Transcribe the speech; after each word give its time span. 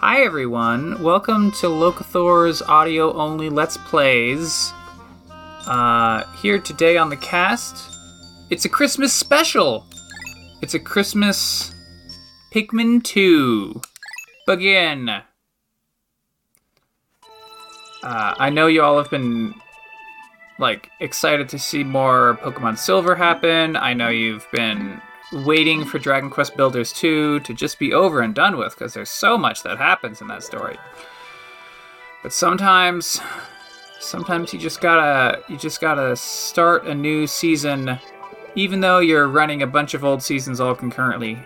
Hi 0.00 0.22
everyone, 0.22 1.02
welcome 1.02 1.52
to 1.60 1.66
Locathor's 1.66 2.62
audio 2.62 3.12
only 3.12 3.50
Let's 3.50 3.76
Plays. 3.76 4.72
Uh, 5.66 6.24
here 6.36 6.58
today 6.58 6.96
on 6.96 7.10
the 7.10 7.18
cast, 7.18 7.98
it's 8.48 8.64
a 8.64 8.68
Christmas 8.70 9.12
special. 9.12 9.84
It's 10.62 10.72
a 10.72 10.78
Christmas 10.78 11.74
Pikmin 12.50 13.04
2. 13.04 13.78
Begin. 14.46 15.10
Uh, 15.10 15.22
I 18.02 18.48
know 18.48 18.68
you 18.68 18.82
all 18.82 18.96
have 18.96 19.10
been 19.10 19.54
like 20.58 20.88
excited 21.00 21.50
to 21.50 21.58
see 21.58 21.84
more 21.84 22.38
Pokemon 22.40 22.78
Silver 22.78 23.16
happen. 23.16 23.76
I 23.76 23.92
know 23.92 24.08
you've 24.08 24.50
been 24.50 25.02
waiting 25.32 25.84
for 25.84 25.98
Dragon 25.98 26.30
Quest 26.30 26.56
Builders 26.56 26.92
2 26.92 27.40
to 27.40 27.54
just 27.54 27.78
be 27.78 27.92
over 27.92 28.20
and 28.20 28.34
done 28.34 28.56
with 28.56 28.74
because 28.76 28.94
there's 28.94 29.10
so 29.10 29.38
much 29.38 29.62
that 29.62 29.78
happens 29.78 30.20
in 30.20 30.26
that 30.28 30.42
story. 30.42 30.76
But 32.22 32.32
sometimes 32.32 33.20
sometimes 34.00 34.52
you 34.52 34.58
just 34.58 34.80
gotta 34.80 35.42
you 35.48 35.56
just 35.56 35.80
gotta 35.80 36.16
start 36.16 36.86
a 36.86 36.94
new 36.94 37.26
season 37.26 37.98
even 38.56 38.80
though 38.80 38.98
you're 38.98 39.28
running 39.28 39.62
a 39.62 39.66
bunch 39.66 39.94
of 39.94 40.04
old 40.04 40.22
seasons 40.22 40.58
all 40.58 40.74
concurrently. 40.74 41.38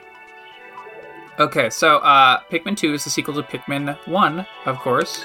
Okay, 1.39 1.69
so 1.69 1.99
uh 1.99 2.41
Pikmin 2.51 2.77
2 2.77 2.95
is 2.95 3.05
the 3.05 3.11
sequel 3.11 3.35
to 3.35 3.43
Pikmin 3.43 3.97
1, 4.07 4.47
of 4.67 4.79
course. 4.79 5.25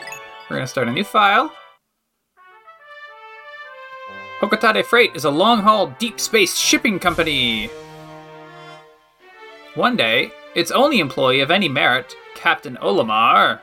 We're 0.49 0.57
gonna 0.57 0.67
start 0.67 0.88
a 0.88 0.91
new 0.91 1.03
file. 1.03 1.53
Hocotate 4.41 4.85
Freight 4.85 5.16
is 5.16 5.25
a 5.25 5.30
long 5.30 5.61
haul 5.61 5.88
deep 5.99 6.19
space 6.19 6.57
shipping 6.57 6.97
company. 6.97 7.69
One 9.75 9.95
day, 9.95 10.31
its 10.55 10.71
only 10.71 10.99
employee 10.99 11.41
of 11.41 11.51
any 11.51 11.69
merit, 11.69 12.15
Captain 12.35 12.77
Olimar, 12.77 13.59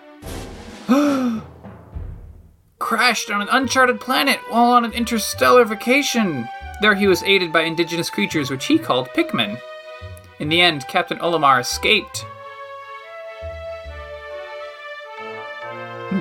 crashed 2.79 3.31
on 3.31 3.43
an 3.43 3.49
uncharted 3.51 4.01
planet 4.01 4.39
while 4.49 4.71
on 4.73 4.85
an 4.85 4.93
interstellar 4.93 5.65
vacation. 5.65 6.49
There 6.81 6.95
he 6.95 7.07
was 7.07 7.23
aided 7.25 7.53
by 7.53 7.63
indigenous 7.63 8.09
creatures 8.09 8.51
which 8.51 8.67
he 8.67 8.79
called 8.79 9.09
Pikmin. 9.09 9.61
In 10.39 10.49
the 10.49 10.61
end, 10.61 10.87
Captain 10.87 11.19
Olimar 11.19 11.61
escaped. 11.61 12.25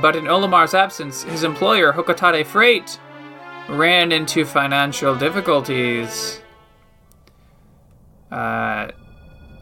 But 0.01 0.15
in 0.15 0.25
Olimar's 0.25 0.73
absence, 0.73 1.23
his 1.23 1.43
employer, 1.43 1.93
Hocotate 1.93 2.45
Freight, 2.45 2.99
ran 3.69 4.11
into 4.11 4.45
financial 4.45 5.15
difficulties. 5.15 6.41
Uh, 8.31 8.88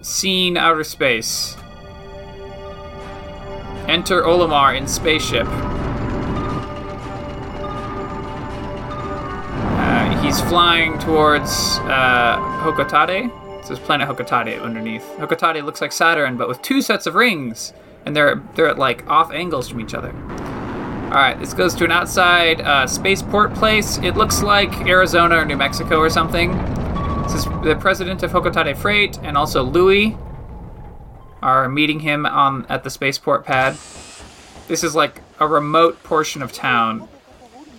seen 0.04 0.58
outer 0.58 0.84
space. 0.84 1.56
Enter 3.88 4.22
Olimar 4.24 4.78
in 4.78 4.88
spaceship. 4.88 5.48
Uh, 9.76 10.22
he's 10.22 10.40
flying 10.42 10.98
towards 11.00 11.52
uh, 11.84 12.38
Hocotate. 12.62 13.60
It 13.60 13.66
says 13.66 13.80
planet 13.80 14.08
Hocotate 14.08 14.62
underneath. 14.62 15.04
Hocotate 15.18 15.64
looks 15.64 15.82
like 15.82 15.92
Saturn, 15.92 16.38
but 16.38 16.48
with 16.48 16.62
two 16.62 16.82
sets 16.82 17.08
of 17.08 17.16
rings, 17.16 17.74
and 18.06 18.16
they're 18.16 18.42
they're 18.56 18.68
at 18.68 18.78
like 18.78 19.08
off 19.10 19.32
angles 19.32 19.70
from 19.70 19.80
each 19.80 19.94
other. 19.94 20.12
All 20.12 21.20
right, 21.20 21.38
this 21.40 21.54
goes 21.54 21.76
to 21.76 21.86
an 21.86 21.92
outside 21.92 22.62
uh, 22.62 22.88
spaceport 22.88 23.54
place. 23.54 24.00
It 24.00 24.16
looks 24.16 24.42
like 24.42 24.74
Arizona 24.88 25.38
or 25.38 25.46
New 25.46 25.58
Mexico 25.58 26.00
or 26.00 26.10
something. 26.10 26.52
This 27.24 27.34
is 27.36 27.46
the 27.64 27.78
president 27.80 28.24
of 28.24 28.32
Hocotate 28.32 28.76
Freight 28.78 29.18
and 29.24 29.38
also 29.38 29.64
Louie 29.64 30.18
are 31.42 31.68
meeting 31.68 32.00
him 32.00 32.26
on 32.26 32.66
at 32.68 32.84
the 32.84 32.90
spaceport 32.90 33.46
pad. 33.46 33.74
This 34.68 34.84
is 34.84 34.96
like 34.96 35.22
a 35.40 35.48
remote 35.48 36.02
portion 36.04 36.42
of 36.42 36.54
town. 36.54 37.08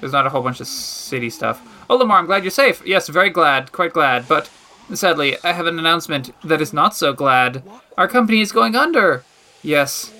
There's 0.00 0.12
not 0.12 0.26
a 0.26 0.30
whole 0.30 0.42
bunch 0.42 0.60
of 0.60 0.66
city 0.66 1.30
stuff. 1.30 1.62
Oh, 1.88 1.96
Lamar, 1.96 2.18
I'm 2.18 2.26
glad 2.26 2.44
you're 2.44 2.50
safe. 2.50 2.82
Yes, 2.84 3.08
very 3.08 3.30
glad, 3.30 3.72
quite 3.72 3.92
glad. 3.92 4.28
But 4.28 4.50
sadly, 4.92 5.36
I 5.42 5.52
have 5.52 5.66
an 5.66 5.78
announcement 5.78 6.34
that 6.42 6.60
is 6.60 6.72
not 6.72 6.94
so 6.94 7.12
glad. 7.12 7.62
Our 7.96 8.08
company 8.08 8.40
is 8.40 8.52
going 8.52 8.76
under. 8.76 9.24
Yes, 9.62 10.12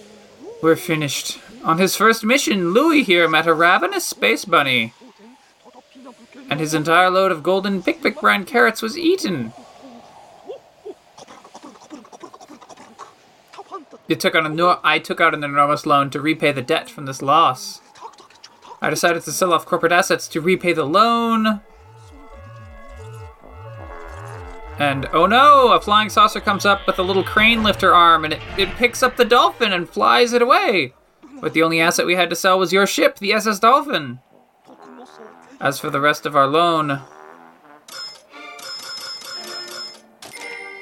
we're 0.62 0.76
finished. 0.76 1.38
On 1.62 1.78
his 1.78 1.96
first 1.96 2.24
mission, 2.24 2.72
Louie 2.72 3.02
here 3.02 3.28
met 3.28 3.46
a 3.46 3.54
ravenous 3.54 4.06
space 4.06 4.44
bunny. 4.44 4.92
And 6.50 6.60
his 6.60 6.74
entire 6.74 7.10
load 7.10 7.32
of 7.32 7.42
golden 7.42 7.82
Pick 7.82 8.02
Pick 8.02 8.20
brand 8.20 8.46
carrots 8.46 8.82
was 8.82 8.98
eaten. 8.98 9.52
It 14.08 14.20
took 14.20 14.34
I 14.36 14.98
took 14.98 15.20
out 15.20 15.34
an 15.34 15.44
enormous 15.44 15.86
loan 15.86 16.10
to 16.10 16.20
repay 16.20 16.52
the 16.52 16.62
debt 16.62 16.90
from 16.90 17.06
this 17.06 17.22
loss. 17.22 17.80
I 18.82 18.90
decided 18.90 19.22
to 19.22 19.32
sell 19.32 19.52
off 19.52 19.64
corporate 19.64 19.92
assets 19.92 20.28
to 20.28 20.40
repay 20.42 20.74
the 20.74 20.84
loan. 20.84 21.60
And 24.78 25.08
oh 25.12 25.26
no, 25.26 25.72
a 25.72 25.80
flying 25.80 26.10
saucer 26.10 26.40
comes 26.40 26.66
up 26.66 26.86
with 26.86 26.98
a 26.98 27.02
little 27.02 27.24
crane 27.24 27.62
lifter 27.62 27.94
arm 27.94 28.24
and 28.24 28.34
it, 28.34 28.42
it 28.58 28.68
picks 28.70 29.02
up 29.02 29.16
the 29.16 29.24
dolphin 29.24 29.72
and 29.72 29.88
flies 29.88 30.32
it 30.32 30.42
away. 30.42 30.92
But 31.40 31.52
the 31.52 31.62
only 31.62 31.80
asset 31.80 32.06
we 32.06 32.14
had 32.14 32.30
to 32.30 32.36
sell 32.36 32.58
was 32.58 32.72
your 32.72 32.86
ship, 32.86 33.18
the 33.18 33.32
SS 33.32 33.58
Dolphin. 33.60 34.18
As 35.64 35.80
for 35.80 35.88
the 35.88 36.00
rest 36.00 36.26
of 36.26 36.36
our 36.36 36.46
loan, 36.46 37.00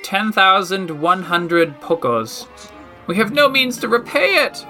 10,100 0.03 1.81
pokos. 1.81 2.49
We 3.07 3.15
have 3.15 3.33
no 3.33 3.49
means 3.49 3.79
to 3.79 3.87
repay 3.87 4.45
it! 4.45 4.67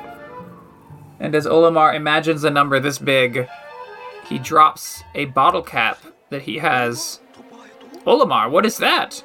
And 1.19 1.35
as 1.35 1.47
Olimar 1.47 1.95
imagines 1.95 2.45
a 2.45 2.51
number 2.51 2.79
this 2.79 2.99
big, 2.99 3.49
he 4.29 4.39
drops 4.39 5.03
a 5.15 5.25
bottle 5.25 5.63
cap 5.63 5.99
that 6.29 6.43
he 6.43 6.59
has. 6.59 7.21
Olimar, 8.07 8.51
what 8.51 8.67
is 8.67 8.77
that? 8.77 9.25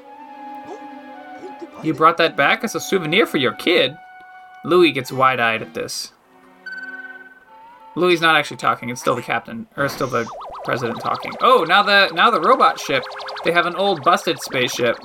You 1.84 1.94
brought 1.94 2.16
that 2.16 2.38
back 2.38 2.64
as 2.64 2.76
a 2.76 2.80
souvenir 2.80 3.26
for 3.26 3.38
your 3.38 3.54
kid? 3.54 3.98
Louie 4.64 4.94
gets 4.94 5.12
wide 5.12 5.42
eyed 5.42 5.62
at 5.62 5.74
this. 5.74 6.14
Louie 7.96 8.18
not 8.20 8.38
actually 8.38 8.58
talking, 8.58 8.90
it's 8.90 9.02
still 9.02 9.16
the 9.16 9.22
captain, 9.22 9.68
or 9.76 9.90
still 9.90 10.08
the 10.08 10.26
president 10.68 11.00
talking. 11.00 11.32
Oh, 11.40 11.66
now 11.66 11.82
the 11.82 12.12
now 12.14 12.30
the 12.30 12.42
robot 12.42 12.78
ship. 12.78 13.02
They 13.46 13.54
have 13.54 13.66
an 13.66 13.76
old 13.76 14.04
busted 14.04 14.42
spaceship. 14.42 14.98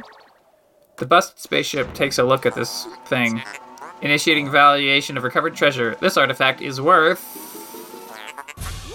The 0.97 1.07
busted 1.07 1.39
spaceship 1.39 1.95
takes 1.95 2.19
a 2.19 2.25
look 2.25 2.45
at 2.47 2.57
this 2.57 2.89
thing. 3.07 3.41
Initiating 4.01 4.51
valuation 4.51 5.17
of 5.17 5.23
recovered 5.23 5.55
treasure. 5.55 5.97
This 6.01 6.17
artifact 6.17 6.61
is 6.61 6.81
worth 6.81 7.23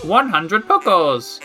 100 0.03 0.67
pokos. 0.67 1.39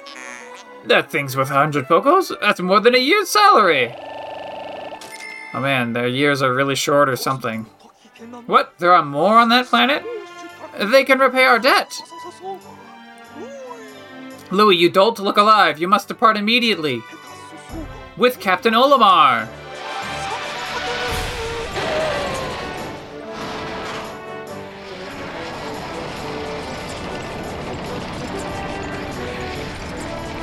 That 0.87 1.09
thing's 1.09 1.37
worth 1.37 1.51
100 1.51 1.87
pokos? 1.87 2.33
That's 2.41 2.59
more 2.59 2.81
than 2.81 2.97
a 2.97 2.99
year's 2.99 3.31
salary. 3.31 3.95
Oh 5.55 5.61
man, 5.61 5.93
their 5.93 6.09
years 6.09 6.43
are 6.43 6.53
really 6.53 6.75
short 6.75 7.09
or 7.09 7.15
something. 7.15 7.63
What? 8.47 8.75
There 8.79 8.93
are 8.93 9.05
more 9.05 9.39
on 9.39 9.51
that 9.51 9.67
planet? 9.67 10.03
They 10.81 11.05
can 11.05 11.21
repay 11.21 11.45
our 11.45 11.61
debt. 11.61 11.95
Louie, 14.53 14.77
you 14.77 14.91
dolt 14.91 15.19
look 15.19 15.39
alive. 15.39 15.81
You 15.81 15.89
must 15.89 16.09
depart 16.09 16.37
immediately. 16.37 17.03
With 18.19 18.39
Captain 18.39 18.75
Olimar. 18.75 19.49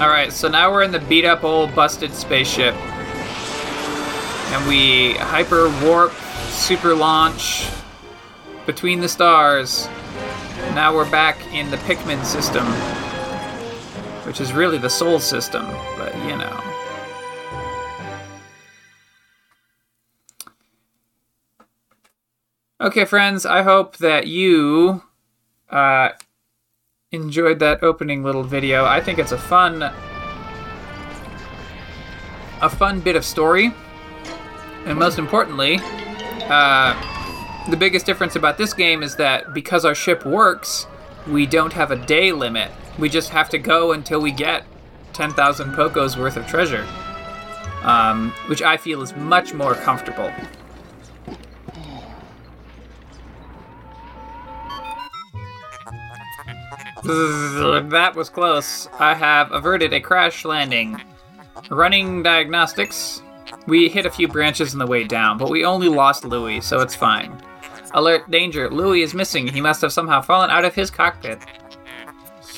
Alright, 0.01 0.33
so 0.33 0.47
now 0.47 0.71
we're 0.71 0.81
in 0.81 0.91
the 0.91 0.99
beat 0.99 1.25
up 1.25 1.43
old 1.43 1.75
busted 1.75 2.13
spaceship. 2.15 2.73
And 2.73 4.67
we 4.67 5.13
hyper 5.17 5.69
warp, 5.83 6.13
super 6.47 6.95
launch 6.95 7.69
between 8.65 9.01
the 9.01 9.09
stars. 9.09 9.87
Now 10.73 10.95
we're 10.95 11.09
back 11.11 11.37
in 11.53 11.69
the 11.69 11.77
Pikmin 11.77 12.25
system, 12.25 12.65
which 14.29 14.39
is 14.39 14.53
really 14.53 14.77
the 14.77 14.87
Sol 14.87 15.19
system, 15.19 15.65
but 15.97 16.15
you 16.17 16.37
know. 16.37 16.61
Okay, 22.79 23.05
friends, 23.05 23.43
I 23.43 23.63
hope 23.63 23.97
that 23.97 24.27
you 24.27 25.01
uh, 25.71 26.09
enjoyed 27.11 27.57
that 27.57 27.81
opening 27.81 28.21
little 28.21 28.43
video. 28.43 28.85
I 28.85 29.01
think 29.01 29.17
it's 29.17 29.31
a 29.31 29.37
fun 29.37 29.81
a 32.61 32.69
fun 32.69 32.99
bit 32.99 33.15
of 33.15 33.25
story. 33.25 33.73
And 34.85 34.99
most 34.99 35.17
importantly, 35.17 35.79
uh, 36.43 37.65
the 37.67 37.77
biggest 37.77 38.05
difference 38.05 38.35
about 38.35 38.59
this 38.59 38.75
game 38.75 39.01
is 39.01 39.15
that 39.15 39.55
because 39.55 39.85
our 39.85 39.95
ship 39.95 40.23
works, 40.23 40.85
we 41.27 41.47
don't 41.47 41.73
have 41.73 41.89
a 41.89 41.95
day 41.95 42.31
limit. 42.31 42.69
We 42.99 43.09
just 43.09 43.29
have 43.29 43.49
to 43.49 43.57
go 43.57 43.93
until 43.93 44.19
we 44.19 44.31
get 44.31 44.65
10,000 45.13 45.73
Pokos 45.73 46.17
worth 46.17 46.37
of 46.37 46.45
treasure, 46.47 46.85
um, 47.83 48.31
which 48.47 48.61
I 48.61 48.77
feel 48.77 49.01
is 49.01 49.15
much 49.15 49.53
more 49.53 49.73
comfortable. 49.73 50.31
That 57.89 58.13
was 58.15 58.29
close. 58.29 58.87
I 58.99 59.15
have 59.15 59.51
averted 59.51 59.93
a 59.93 59.99
crash 59.99 60.45
landing. 60.45 61.01
Running 61.71 62.21
diagnostics. 62.21 63.23
We 63.65 63.89
hit 63.89 64.05
a 64.05 64.11
few 64.11 64.27
branches 64.27 64.73
on 64.73 64.79
the 64.79 64.85
way 64.85 65.05
down, 65.05 65.37
but 65.37 65.49
we 65.49 65.65
only 65.65 65.89
lost 65.89 66.23
Louie, 66.23 66.61
so 66.61 66.81
it's 66.81 66.93
fine. 66.93 67.41
Alert 67.93 68.29
danger. 68.29 68.69
Louie 68.69 69.01
is 69.01 69.13
missing. 69.13 69.47
He 69.47 69.61
must 69.61 69.81
have 69.81 69.91
somehow 69.91 70.21
fallen 70.21 70.51
out 70.51 70.65
of 70.65 70.75
his 70.75 70.91
cockpit. 70.91 71.39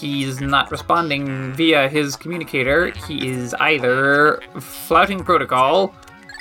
He's 0.01 0.41
not 0.41 0.71
responding 0.71 1.53
via 1.53 1.87
his 1.87 2.15
communicator. 2.15 2.91
He 3.07 3.29
is 3.29 3.53
either 3.59 4.41
flouting 4.59 5.23
protocol 5.23 5.93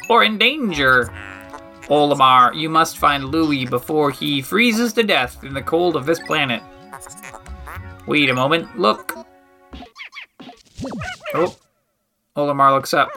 or 0.08 0.24
in 0.24 0.38
danger. 0.38 1.12
Olimar, 1.82 2.54
you 2.54 2.70
must 2.70 2.96
find 2.96 3.26
Louie 3.26 3.66
before 3.66 4.10
he 4.10 4.40
freezes 4.40 4.94
to 4.94 5.02
death 5.02 5.44
in 5.44 5.52
the 5.52 5.60
cold 5.60 5.94
of 5.94 6.06
this 6.06 6.18
planet. 6.20 6.62
Wait 8.06 8.30
a 8.30 8.34
moment. 8.34 8.78
Look. 8.78 9.14
Oh. 11.34 11.54
Olimar 12.38 12.72
looks 12.72 12.94
up. 12.94 13.10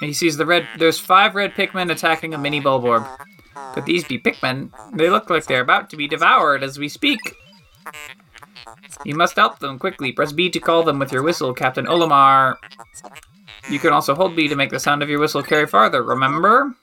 He 0.00 0.12
sees 0.12 0.36
the 0.36 0.44
red. 0.44 0.68
There's 0.76 0.98
five 0.98 1.34
red 1.34 1.52
Pikmin 1.54 1.90
attacking 1.90 2.34
a 2.34 2.38
mini 2.38 2.60
Bulborb. 2.60 3.08
Could 3.72 3.86
these 3.86 4.04
be 4.04 4.18
Pikmin? 4.18 4.70
They 4.94 5.08
look 5.08 5.30
like 5.30 5.46
they're 5.46 5.62
about 5.62 5.88
to 5.90 5.96
be 5.96 6.08
devoured 6.08 6.62
as 6.62 6.78
we 6.78 6.90
speak. 6.90 7.20
You 9.04 9.14
must 9.14 9.36
help 9.36 9.58
them 9.58 9.78
quickly. 9.78 10.12
Press 10.12 10.32
B 10.32 10.50
to 10.50 10.60
call 10.60 10.82
them 10.82 10.98
with 10.98 11.12
your 11.12 11.22
whistle, 11.22 11.52
Captain 11.52 11.86
Olimar. 11.86 12.56
You 13.70 13.78
can 13.78 13.92
also 13.92 14.14
hold 14.14 14.36
B 14.36 14.48
to 14.48 14.56
make 14.56 14.70
the 14.70 14.80
sound 14.80 15.02
of 15.02 15.08
your 15.08 15.20
whistle 15.20 15.42
carry 15.42 15.66
farther, 15.66 16.02
remember? 16.02 16.74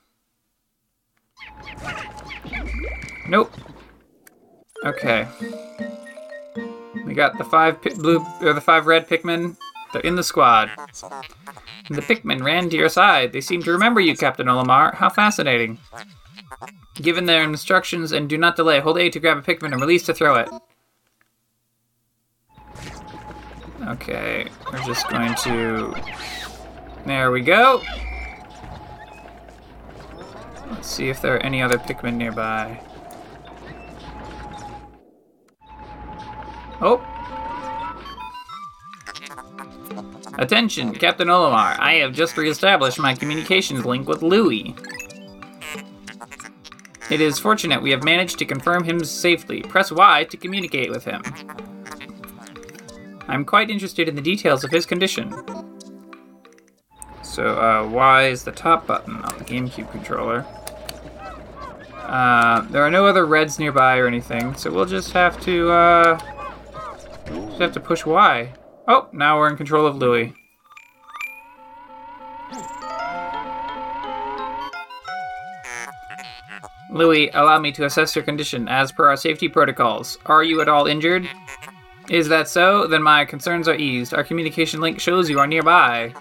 Nope. 3.27 3.53
Okay. 4.85 5.27
We 7.05 7.13
got 7.13 7.37
the 7.37 7.43
five 7.43 7.81
blue 7.81 8.25
or 8.41 8.53
the 8.53 8.61
five 8.61 8.87
red 8.87 9.07
Pikmin. 9.07 9.57
They're 9.91 10.01
in 10.01 10.15
the 10.15 10.23
squad. 10.23 10.69
And 11.87 11.97
the 11.97 12.01
Pikmin 12.01 12.43
ran 12.43 12.69
to 12.69 12.77
your 12.77 12.89
side. 12.89 13.33
They 13.33 13.41
seem 13.41 13.63
to 13.63 13.71
remember 13.71 13.99
you, 13.99 14.15
Captain 14.15 14.47
Olimar. 14.47 14.93
How 14.93 15.09
fascinating. 15.09 15.79
Given 16.95 17.25
their 17.25 17.43
instructions 17.43 18.11
and 18.11 18.29
do 18.29 18.37
not 18.37 18.55
delay, 18.55 18.79
hold 18.79 18.99
A 18.99 19.09
to 19.09 19.19
grab 19.19 19.37
a 19.37 19.41
Pikmin 19.41 19.71
and 19.71 19.81
release 19.81 20.05
to 20.05 20.13
throw 20.13 20.35
it. 20.35 20.49
Okay, 23.89 24.47
we're 24.71 24.83
just 24.83 25.09
going 25.09 25.33
to... 25.43 25.95
There 27.05 27.31
we 27.31 27.41
go. 27.41 27.81
Let's 30.69 30.87
see 30.87 31.09
if 31.09 31.21
there 31.21 31.35
are 31.35 31.43
any 31.43 31.61
other 31.61 31.79
Pikmin 31.79 32.15
nearby. 32.15 32.79
Oh! 36.81 37.03
Attention, 40.37 40.93
Captain 40.93 41.27
Olimar. 41.27 41.79
I 41.79 41.95
have 41.95 42.13
just 42.13 42.37
reestablished 42.37 42.99
my 42.99 43.15
communications 43.15 43.85
link 43.85 44.07
with 44.07 44.21
Louie. 44.21 44.75
It 47.09 47.21
is 47.21 47.39
fortunate 47.39 47.81
we 47.81 47.89
have 47.89 48.03
managed 48.03 48.37
to 48.37 48.45
confirm 48.45 48.83
him 48.83 49.03
safely. 49.03 49.63
Press 49.63 49.91
Y 49.91 50.25
to 50.25 50.37
communicate 50.37 50.91
with 50.91 51.05
him. 51.05 51.23
I'm 53.29 53.45
quite 53.45 53.69
interested 53.69 54.09
in 54.09 54.15
the 54.15 54.21
details 54.21 54.63
of 54.63 54.71
his 54.71 54.87
condition. 54.87 55.31
So, 57.21 57.61
uh, 57.61 57.87
Y 57.87 58.27
is 58.27 58.43
the 58.43 58.51
top 58.51 58.87
button 58.87 59.17
on 59.17 59.37
the 59.37 59.45
GameCube 59.45 59.91
controller. 59.91 60.45
Uh, 62.01 62.61
there 62.71 62.81
are 62.81 62.89
no 62.89 63.05
other 63.05 63.27
reds 63.27 63.59
nearby 63.59 63.97
or 63.97 64.07
anything, 64.07 64.55
so 64.55 64.71
we'll 64.71 64.85
just 64.85 65.11
have 65.11 65.39
to, 65.41 65.69
uh, 65.69 66.19
just 67.27 67.61
have 67.61 67.71
to 67.73 67.79
push 67.79 68.03
Y. 68.03 68.51
Oh, 68.87 69.07
now 69.13 69.37
we're 69.37 69.47
in 69.47 69.57
control 69.57 69.85
of 69.85 69.97
Louie. 69.97 70.33
Louie, 76.91 77.29
allow 77.29 77.59
me 77.59 77.71
to 77.73 77.85
assess 77.85 78.15
your 78.15 78.25
condition 78.25 78.67
as 78.67 78.91
per 78.91 79.07
our 79.07 79.15
safety 79.15 79.47
protocols. 79.47 80.17
Are 80.25 80.43
you 80.43 80.61
at 80.61 80.67
all 80.67 80.87
injured? 80.87 81.29
Is 82.09 82.27
that 82.29 82.49
so? 82.49 82.87
Then 82.87 83.03
my 83.03 83.23
concerns 83.23 83.67
are 83.67 83.75
eased. 83.75 84.15
Our 84.15 84.23
communication 84.23 84.81
link 84.81 84.99
shows 84.99 85.29
you 85.29 85.39
are 85.39 85.45
nearby. 85.45 86.13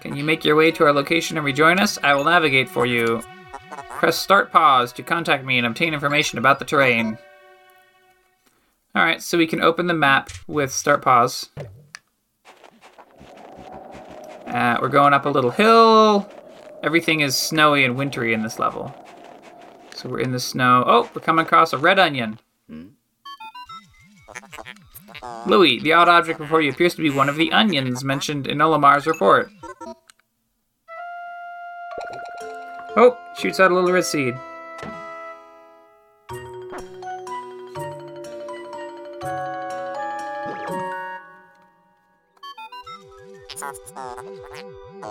Can 0.00 0.16
you 0.16 0.24
make 0.24 0.44
your 0.44 0.56
way 0.56 0.72
to 0.72 0.84
our 0.84 0.92
location 0.92 1.36
and 1.36 1.46
rejoin 1.46 1.78
us? 1.78 1.98
I 2.02 2.14
will 2.14 2.24
navigate 2.24 2.68
for 2.68 2.84
you. 2.84 3.22
Press 3.90 4.18
start 4.18 4.50
pause 4.50 4.92
to 4.94 5.02
contact 5.02 5.44
me 5.44 5.56
and 5.56 5.66
obtain 5.66 5.94
information 5.94 6.38
about 6.38 6.58
the 6.58 6.64
terrain. 6.64 7.16
Alright, 8.96 9.22
so 9.22 9.38
we 9.38 9.46
can 9.46 9.62
open 9.62 9.86
the 9.86 9.94
map 9.94 10.30
with 10.46 10.72
start 10.72 11.00
pause. 11.00 11.48
Uh, 14.46 14.78
we're 14.82 14.88
going 14.88 15.14
up 15.14 15.26
a 15.26 15.30
little 15.30 15.50
hill. 15.50 16.28
Everything 16.82 17.20
is 17.20 17.36
snowy 17.36 17.84
and 17.84 17.96
wintry 17.96 18.34
in 18.34 18.42
this 18.42 18.58
level. 18.58 18.94
So 19.94 20.08
we're 20.08 20.20
in 20.20 20.32
the 20.32 20.40
snow. 20.40 20.84
Oh, 20.86 21.10
we're 21.14 21.22
coming 21.22 21.46
across 21.46 21.72
a 21.72 21.78
red 21.78 21.98
onion. 21.98 22.40
Louie, 25.46 25.80
the 25.80 25.92
odd 25.92 26.08
object 26.08 26.38
before 26.38 26.60
you 26.60 26.70
appears 26.70 26.94
to 26.94 27.02
be 27.02 27.10
one 27.10 27.28
of 27.28 27.36
the 27.36 27.52
onions 27.52 28.02
mentioned 28.02 28.46
in 28.46 28.60
Olimar's 28.60 29.06
report. 29.06 29.50
Oh, 32.96 33.16
shoots 33.38 33.60
out 33.60 33.70
a 33.70 33.74
little 33.74 33.92
red 33.92 34.04
seed. 34.04 34.34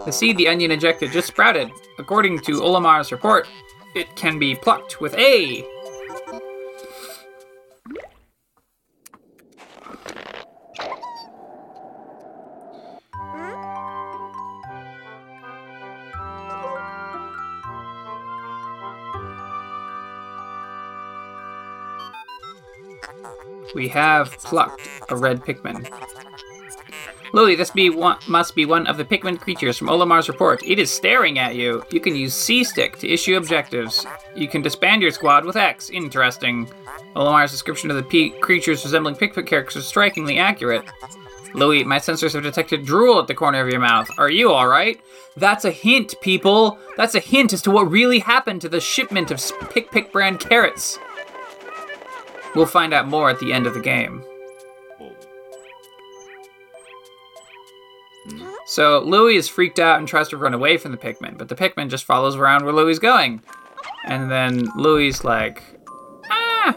The 0.05 0.11
seed 0.11 0.37
the 0.37 0.47
onion 0.47 0.71
ejected 0.71 1.11
just 1.11 1.27
sprouted. 1.27 1.71
According 1.97 2.39
to 2.39 2.63
Olimar's 2.63 3.11
report, 3.11 3.47
it 3.95 4.15
can 4.15 4.39
be 4.39 4.55
plucked 4.55 4.99
with 4.99 5.13
A. 5.15 5.63
have 23.93 24.37
plucked 24.39 24.87
a 25.09 25.15
red 25.15 25.41
Pikmin. 25.41 25.89
Louie, 27.33 27.55
this 27.55 27.71
be 27.71 27.89
one, 27.89 28.17
must 28.27 28.53
be 28.53 28.65
one 28.65 28.85
of 28.85 28.97
the 28.97 29.05
Pikmin 29.05 29.39
creatures 29.39 29.77
from 29.77 29.89
Olimar's 29.89 30.27
report. 30.27 30.61
It 30.63 30.77
is 30.77 30.91
staring 30.91 31.39
at 31.39 31.55
you. 31.55 31.83
You 31.89 31.99
can 31.99 32.15
use 32.15 32.35
C-Stick 32.35 32.99
to 32.99 33.09
issue 33.09 33.37
objectives. 33.37 34.05
You 34.35 34.47
can 34.47 34.61
disband 34.61 35.01
your 35.01 35.09
squad 35.09 35.43
with 35.43 35.55
X. 35.55 35.89
Interesting. 35.89 36.69
Olimar's 37.15 37.49
description 37.49 37.89
of 37.89 37.97
the 37.97 38.03
P- 38.03 38.29
creatures 38.39 38.83
resembling 38.83 39.15
Pikmin 39.15 39.47
characters 39.47 39.77
is 39.77 39.87
strikingly 39.87 40.37
accurate. 40.37 40.85
Louie, 41.55 41.83
my 41.83 41.97
sensors 41.97 42.33
have 42.33 42.43
detected 42.43 42.85
drool 42.85 43.19
at 43.19 43.27
the 43.27 43.35
corner 43.35 43.61
of 43.61 43.69
your 43.69 43.79
mouth. 43.79 44.09
Are 44.17 44.29
you 44.29 44.51
alright? 44.51 45.01
That's 45.35 45.65
a 45.65 45.71
hint, 45.71 46.15
people. 46.21 46.77
That's 46.97 47.15
a 47.15 47.19
hint 47.19 47.53
as 47.53 47.63
to 47.63 47.71
what 47.71 47.89
really 47.89 48.19
happened 48.19 48.61
to 48.61 48.69
the 48.69 48.79
shipment 48.79 49.31
of 49.31 49.41
Pick 49.71 49.91
Pick 49.91 50.11
brand 50.11 50.39
carrots. 50.39 50.99
We'll 52.55 52.65
find 52.65 52.93
out 52.93 53.07
more 53.07 53.29
at 53.29 53.39
the 53.39 53.51
end 53.51 53.65
of 53.67 53.73
the 53.73 53.79
game. 53.79 54.23
So 58.65 58.99
Louie 58.99 59.35
is 59.35 59.49
freaked 59.49 59.79
out 59.79 59.99
and 59.99 60.07
tries 60.07 60.29
to 60.29 60.37
run 60.37 60.53
away 60.53 60.77
from 60.77 60.91
the 60.91 60.97
Pikmin, 60.97 61.37
but 61.37 61.49
the 61.49 61.55
Pikmin 61.55 61.89
just 61.89 62.05
follows 62.05 62.35
around 62.35 62.63
where 62.63 62.73
Louie 62.73 62.91
is 62.91 62.99
going. 62.99 63.41
And 64.05 64.31
then 64.31 64.69
Louie 64.75 65.11
like, 65.23 65.61
ah! 66.29 66.75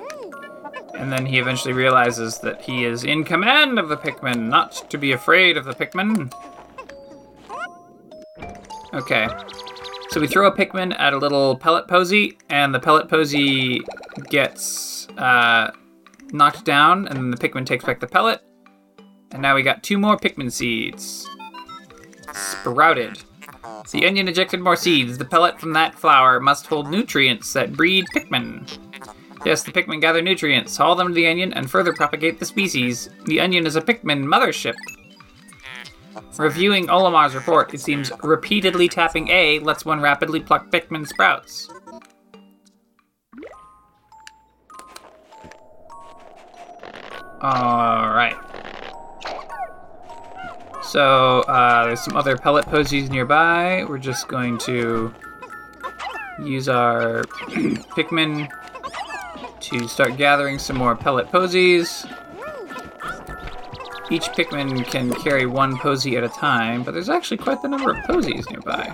And 0.95 1.12
then 1.12 1.26
he 1.26 1.38
eventually 1.38 1.73
realizes 1.73 2.38
that 2.40 2.62
he 2.62 2.85
is 2.85 3.04
in 3.04 3.25
command 3.25 3.78
of 3.78 3.88
the 3.88 3.97
Pikmin, 3.97 4.49
not 4.49 4.90
to 4.90 4.99
be 4.99 5.12
afraid 5.12 5.56
of 5.56 5.64
the 5.64 5.73
Pikmin. 5.73 6.33
Okay. 8.92 9.28
So 10.11 10.21
we 10.21 10.26
throw 10.26 10.47
a 10.47 10.52
Pikmin 10.52 10.99
at 10.99 11.12
a 11.12 11.18
little 11.18 11.56
pellet 11.56 11.87
posy, 11.87 12.38
and 12.49 12.75
the 12.75 12.80
pellet 12.80 13.09
posy 13.09 13.83
gets 14.30 14.95
uh, 15.16 15.70
knocked 16.32 16.64
down, 16.64 17.06
and 17.08 17.16
then 17.16 17.30
the 17.30 17.36
Pikmin 17.36 17.66
takes 17.66 17.84
back 17.84 18.00
the 18.00 18.06
pellet. 18.06 18.40
And 19.32 19.42
now 19.42 19.54
we 19.54 19.62
got 19.62 19.82
two 19.82 19.98
more 19.98 20.16
Pikmin 20.16 20.52
seeds 20.52 21.28
sprouted. 22.32 23.22
The 23.90 24.06
onion 24.06 24.28
ejected 24.28 24.60
more 24.60 24.76
seeds. 24.76 25.18
The 25.18 25.25
pellet 25.25 25.60
from 25.60 25.72
that 25.72 25.94
flower 25.94 26.40
must 26.40 26.66
hold 26.66 26.90
nutrients 26.90 27.52
that 27.52 27.72
breed 27.72 28.06
Pikmin. 28.14 28.78
Yes, 29.44 29.62
the 29.62 29.72
Pikmin 29.72 30.00
gather 30.00 30.22
nutrients, 30.22 30.76
haul 30.76 30.96
them 30.96 31.08
to 31.08 31.14
the 31.14 31.28
onion, 31.28 31.52
and 31.52 31.70
further 31.70 31.92
propagate 31.92 32.38
the 32.38 32.46
species. 32.46 33.08
The 33.26 33.40
onion 33.40 33.66
is 33.66 33.76
a 33.76 33.80
Pikmin 33.80 34.25
mothership. 34.25 34.75
Reviewing 36.38 36.88
Olimar's 36.88 37.34
report, 37.34 37.72
it 37.72 37.80
seems 37.80 38.10
repeatedly 38.22 38.88
tapping 38.88 39.28
A 39.28 39.58
lets 39.60 39.84
one 39.84 40.00
rapidly 40.00 40.40
pluck 40.40 40.70
Pikmin 40.70 41.06
sprouts. 41.06 41.68
Alright. 47.46 48.34
So 50.82 51.42
uh, 51.42 51.84
there's 51.84 52.00
some 52.00 52.16
other 52.16 52.36
pellet 52.36 52.66
posies 52.66 53.08
nearby. 53.08 53.84
We're 53.88 53.98
just 53.98 54.26
going 54.26 54.58
to 54.58 55.14
use 56.42 56.68
our 56.68 57.22
Pikmin 57.94 58.48
to 59.60 59.86
start 59.86 60.16
gathering 60.16 60.58
some 60.58 60.76
more 60.76 60.96
pellet 60.96 61.30
posies. 61.30 62.04
Each 64.10 64.24
Pikmin 64.24 64.84
can 64.84 65.14
carry 65.14 65.46
one 65.46 65.78
posy 65.78 66.16
at 66.16 66.24
a 66.24 66.28
time, 66.28 66.82
but 66.82 66.94
there's 66.94 67.08
actually 67.08 67.36
quite 67.36 67.62
the 67.62 67.68
number 67.68 67.92
of 67.92 68.02
posies 68.06 68.44
nearby. 68.50 68.88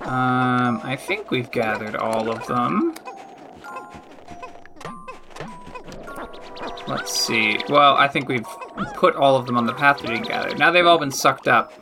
Um, 0.00 0.80
I 0.82 0.96
think 0.98 1.30
we've 1.30 1.50
gathered 1.50 1.96
all 1.96 2.30
of 2.30 2.46
them. 2.46 2.89
Let's 6.90 7.12
see. 7.12 7.56
Well, 7.68 7.94
I 7.94 8.08
think 8.08 8.28
we've 8.28 8.44
put 8.94 9.14
all 9.14 9.36
of 9.36 9.46
them 9.46 9.56
on 9.56 9.64
the 9.64 9.72
path 9.72 10.02
gather. 10.02 10.56
Now 10.56 10.72
they've 10.72 10.84
all 10.84 10.98
been 10.98 11.12
sucked 11.12 11.46
up. 11.46 11.72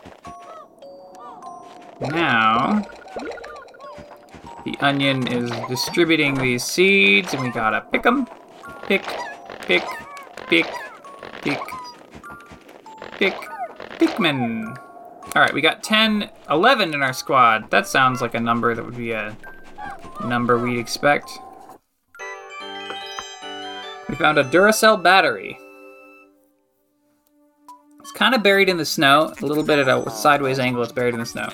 Now, 2.02 2.86
the 4.66 4.76
onion 4.80 5.26
is 5.26 5.50
distributing 5.66 6.34
these 6.34 6.62
seeds, 6.62 7.32
and 7.32 7.42
we 7.42 7.48
gotta 7.48 7.80
pick 7.90 8.02
them. 8.02 8.28
Pick, 8.82 9.02
pick, 9.62 9.82
pick, 10.46 10.66
pick, 11.40 11.58
pick, 13.12 13.34
Pikmin. 13.98 14.76
All 15.34 15.42
right, 15.42 15.54
we 15.54 15.62
got 15.62 15.82
10, 15.82 16.30
11 16.50 16.92
in 16.92 17.02
our 17.02 17.14
squad. 17.14 17.70
That 17.70 17.86
sounds 17.86 18.20
like 18.20 18.34
a 18.34 18.40
number 18.40 18.74
that 18.74 18.84
would 18.84 18.96
be 18.96 19.12
a 19.12 19.34
number 20.22 20.58
we'd 20.58 20.78
expect. 20.78 21.30
We 24.08 24.14
found 24.14 24.38
a 24.38 24.44
Duracell 24.44 25.02
battery. 25.02 25.58
It's 28.00 28.12
kind 28.12 28.34
of 28.34 28.42
buried 28.42 28.70
in 28.70 28.78
the 28.78 28.86
snow, 28.86 29.34
a 29.42 29.44
little 29.44 29.62
bit 29.62 29.78
at 29.78 29.88
a 29.88 30.10
sideways 30.10 30.58
angle, 30.58 30.82
it's 30.82 30.92
buried 30.92 31.12
in 31.12 31.20
the 31.20 31.26
snow. 31.26 31.48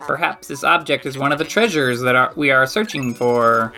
Perhaps 0.00 0.48
this 0.48 0.64
object 0.64 1.06
is 1.06 1.16
one 1.16 1.30
of 1.30 1.38
the 1.38 1.44
treasures 1.44 2.00
that 2.00 2.16
are, 2.16 2.32
we 2.34 2.50
are 2.50 2.66
searching 2.66 3.14
for. 3.14 3.72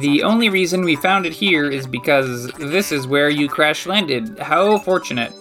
The 0.00 0.22
only 0.22 0.48
reason 0.48 0.84
we 0.84 0.96
found 0.96 1.26
it 1.26 1.32
here 1.32 1.68
is 1.70 1.86
because 1.86 2.52
this 2.52 2.92
is 2.92 3.06
where 3.06 3.30
you 3.30 3.48
crash 3.48 3.86
landed. 3.86 4.38
How 4.38 4.78
fortunate. 4.78 5.32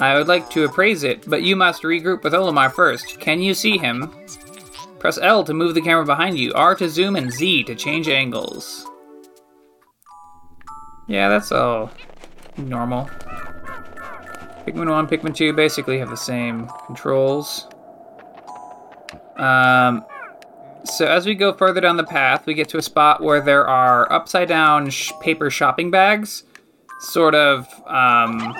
I 0.00 0.18
would 0.18 0.28
like 0.28 0.50
to 0.50 0.64
appraise 0.64 1.02
it, 1.02 1.28
but 1.28 1.42
you 1.42 1.56
must 1.56 1.82
regroup 1.82 2.22
with 2.22 2.32
Olimar 2.32 2.72
first. 2.72 3.20
Can 3.20 3.40
you 3.40 3.54
see 3.54 3.78
him? 3.78 4.12
Press 4.98 5.18
L 5.22 5.44
to 5.44 5.54
move 5.54 5.74
the 5.74 5.82
camera 5.82 6.04
behind 6.04 6.38
you, 6.38 6.52
R 6.54 6.74
to 6.74 6.88
zoom, 6.88 7.16
and 7.16 7.30
Z 7.30 7.64
to 7.64 7.74
change 7.74 8.08
angles. 8.08 8.86
Yeah, 11.06 11.28
that's 11.28 11.52
all 11.52 11.90
normal. 12.56 13.08
Pikmin 14.66 14.88
1, 14.88 15.06
Pikmin 15.08 15.34
2 15.34 15.52
basically 15.52 15.98
have 15.98 16.08
the 16.08 16.16
same 16.16 16.70
controls. 16.86 17.68
Um, 19.36 20.04
so 20.84 21.06
as 21.06 21.26
we 21.26 21.34
go 21.34 21.52
further 21.52 21.80
down 21.80 21.96
the 21.96 22.04
path, 22.04 22.46
we 22.46 22.54
get 22.54 22.68
to 22.70 22.78
a 22.78 22.82
spot 22.82 23.22
where 23.22 23.40
there 23.40 23.66
are 23.66 24.10
upside 24.10 24.48
down 24.48 24.88
sh- 24.90 25.12
paper 25.20 25.50
shopping 25.50 25.90
bags. 25.90 26.44
Sort 27.00 27.34
of, 27.34 27.66
um, 27.86 28.54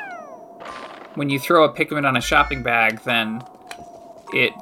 when 1.14 1.30
you 1.30 1.38
throw 1.38 1.64
a 1.64 1.72
Pikmin 1.72 2.06
on 2.06 2.16
a 2.16 2.20
shopping 2.20 2.62
bag, 2.62 3.00
then 3.04 3.42
it 4.34 4.52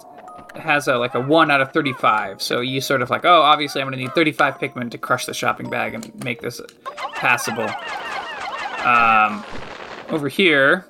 has 0.56 0.88
a 0.88 0.96
like 0.98 1.14
a 1.14 1.20
1 1.20 1.50
out 1.50 1.60
of 1.60 1.72
35. 1.72 2.42
So 2.42 2.60
you 2.60 2.80
sort 2.80 3.02
of 3.02 3.10
like, 3.10 3.24
oh, 3.24 3.42
obviously 3.42 3.82
I'm 3.82 3.90
to 3.90 3.96
need 3.96 4.14
35 4.14 4.58
Pikmin 4.58 4.90
to 4.90 4.98
crush 4.98 5.26
the 5.26 5.34
shopping 5.34 5.70
bag 5.70 5.94
and 5.94 6.24
make 6.24 6.40
this 6.40 6.60
passable. 7.14 7.70
Um, 8.84 9.44
over 10.10 10.28
here. 10.28 10.86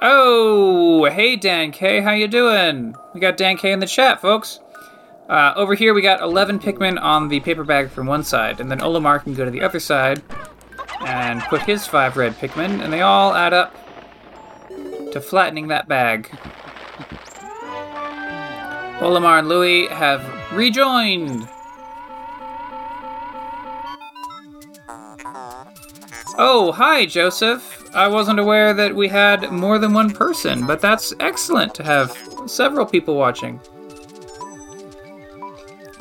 Oh, 0.00 1.04
hey 1.06 1.36
Dan 1.36 1.72
K, 1.72 2.00
how 2.00 2.12
you 2.12 2.28
doing? 2.28 2.94
We 3.14 3.20
got 3.20 3.36
Dan 3.36 3.56
K 3.56 3.72
in 3.72 3.80
the 3.80 3.86
chat, 3.86 4.20
folks. 4.20 4.60
Uh, 5.28 5.52
over 5.56 5.74
here 5.74 5.92
we 5.92 6.00
got 6.00 6.22
11 6.22 6.58
Pikmin 6.60 7.00
on 7.02 7.28
the 7.28 7.40
paper 7.40 7.64
bag 7.64 7.90
from 7.90 8.06
one 8.06 8.22
side, 8.24 8.60
and 8.60 8.70
then 8.70 8.78
Olimar 8.78 9.22
can 9.22 9.34
go 9.34 9.44
to 9.44 9.50
the 9.50 9.60
other 9.60 9.80
side 9.80 10.22
and 11.04 11.42
put 11.42 11.62
his 11.62 11.86
five 11.86 12.16
red 12.16 12.34
Pikmin, 12.34 12.82
and 12.82 12.92
they 12.92 13.02
all 13.02 13.34
add 13.34 13.52
up 13.52 13.74
to 15.12 15.20
flattening 15.20 15.68
that 15.68 15.88
bag. 15.88 16.30
Olimar 19.00 19.38
and 19.38 19.48
Louie 19.48 19.86
have 19.88 20.24
rejoined. 20.52 21.48
Oh, 26.40 26.72
hi, 26.72 27.06
Joseph. 27.06 27.88
I 27.94 28.08
wasn't 28.08 28.40
aware 28.40 28.74
that 28.74 28.94
we 28.94 29.08
had 29.08 29.50
more 29.50 29.78
than 29.78 29.92
one 29.92 30.10
person, 30.12 30.66
but 30.66 30.80
that's 30.80 31.12
excellent 31.20 31.74
to 31.76 31.82
have 31.84 32.16
several 32.46 32.86
people 32.86 33.16
watching. 33.16 33.60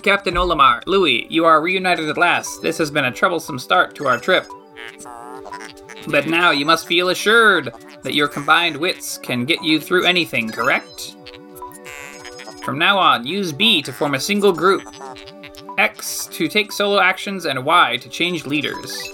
Captain 0.01 0.35
Olimar, 0.35 0.81
Louie, 0.87 1.27
you 1.29 1.45
are 1.45 1.61
reunited 1.61 2.09
at 2.09 2.17
last. 2.17 2.61
This 2.61 2.77
has 2.77 2.89
been 2.89 3.05
a 3.05 3.11
troublesome 3.11 3.59
start 3.59 3.93
to 3.95 4.07
our 4.07 4.17
trip. 4.17 4.47
But 6.07 6.27
now 6.27 6.51
you 6.51 6.65
must 6.65 6.87
feel 6.87 7.09
assured 7.09 7.73
that 8.03 8.15
your 8.15 8.27
combined 8.27 8.77
wits 8.77 9.17
can 9.17 9.45
get 9.45 9.63
you 9.63 9.79
through 9.79 10.05
anything, 10.05 10.49
correct? 10.49 11.16
From 12.67 12.77
now 12.77 12.99
on, 12.99 13.25
use 13.25 13.53
B 13.53 13.81
to 13.83 13.93
form 13.93 14.13
a 14.13 14.19
single 14.19 14.51
group, 14.51 14.81
X 15.77 16.25
to 16.33 16.49
take 16.49 16.73
solo 16.73 16.99
actions, 16.99 17.45
and 17.45 17.63
Y 17.63 17.95
to 17.95 18.09
change 18.09 18.45
leaders. 18.45 19.09